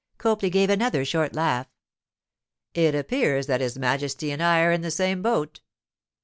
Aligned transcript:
Copley 0.17 0.49
gave 0.49 0.71
another 0.71 1.05
short 1.05 1.35
laugh. 1.35 1.67
'It 2.73 2.95
appears 2.95 3.45
that 3.45 3.61
his 3.61 3.77
Majesty 3.77 4.31
and 4.31 4.41
I 4.41 4.61
are 4.61 4.71
in 4.71 4.81
the 4.81 4.89
same 4.89 5.21
boat. 5.21 5.59